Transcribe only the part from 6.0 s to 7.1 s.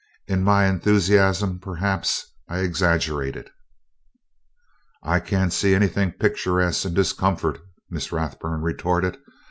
picturesque in